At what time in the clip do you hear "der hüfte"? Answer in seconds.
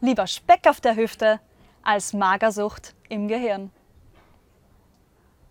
0.80-1.40